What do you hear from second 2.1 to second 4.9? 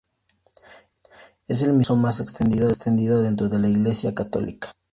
extendido dentro de la Iglesia católica.